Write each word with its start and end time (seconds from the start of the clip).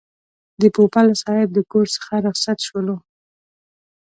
د 0.61 0.63
پوپل 0.75 1.07
صاحب 1.23 1.49
د 1.53 1.59
کور 1.71 1.85
څخه 1.95 2.13
رخصت 2.27 2.57
شولو. 2.67 2.95